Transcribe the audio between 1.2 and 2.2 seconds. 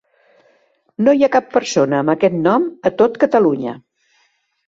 ha cap persona amb